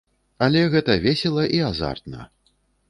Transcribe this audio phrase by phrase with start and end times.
[0.45, 2.29] Але гэта весела і азартна.